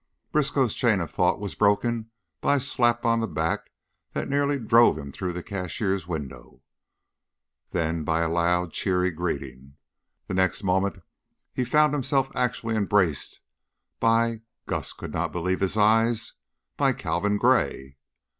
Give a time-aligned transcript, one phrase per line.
[0.31, 2.09] Briskow's chain of thought was broken
[2.39, 3.71] by a slap on the back
[4.13, 6.63] that nearly drove him through the cashier's window;
[7.69, 9.75] then by a loud, cheery greeting.
[10.25, 11.03] The next moment
[11.53, 13.41] he found himself actually embraced
[13.99, 16.33] by Gus could not believe his eyes
[16.77, 17.97] by Calvin Gray!